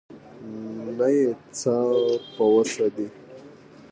نه 0.97 1.07
یې 1.15 1.27
څه 1.59 1.75
په 2.35 2.43
وسه 2.53 2.85
دي. 2.95 3.07